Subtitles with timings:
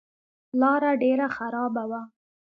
[0.59, 2.01] لاره ډېره خرابه وه.